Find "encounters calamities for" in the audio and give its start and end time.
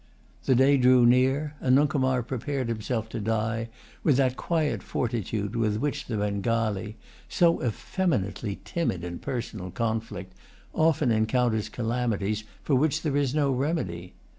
11.11-12.73